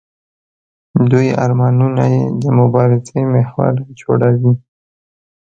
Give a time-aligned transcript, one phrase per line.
[1.11, 4.53] دوی ارمانونه یې د مبارزې محور جوړوي.